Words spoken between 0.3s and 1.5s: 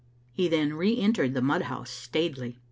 He then re entered the